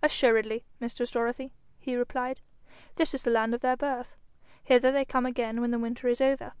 [0.00, 2.38] 'Assuredly, mistress Dorothy,' he replied;
[2.94, 4.14] 'this is the land of their birth.
[4.62, 6.52] Hither they come again when the winter is over.'